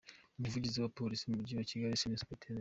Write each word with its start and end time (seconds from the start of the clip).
Umuvugizi 0.37 0.77
wa 0.79 0.91
Polisi 0.97 1.23
mu 1.29 1.37
Mujyi 1.39 1.53
wa 1.55 1.67
Kigali, 1.69 1.99
Senior 2.01 2.19
Supt. 2.21 2.41